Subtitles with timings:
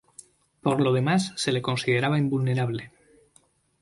[0.63, 2.91] Por lo demás, se le consideraba invulnerable.